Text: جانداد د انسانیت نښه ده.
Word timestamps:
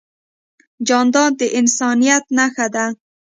جانداد 0.87 1.31
د 1.39 1.41
انسانیت 1.59 2.23
نښه 2.37 2.67
ده. 2.75 2.85